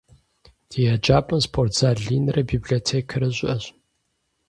Ди 0.69 0.79
еджапӀэм 0.93 1.39
спортзал 1.45 1.99
инрэ 2.17 2.41
библиотекэрэ 2.51 3.29
щыӀэщ. 3.37 3.65